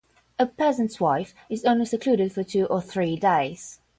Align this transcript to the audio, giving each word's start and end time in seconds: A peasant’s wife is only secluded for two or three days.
A 0.39 0.47
peasant’s 0.47 0.99
wife 0.99 1.35
is 1.47 1.63
only 1.63 1.85
secluded 1.85 2.33
for 2.33 2.43
two 2.43 2.65
or 2.65 2.81
three 2.81 3.15
days. 3.15 3.81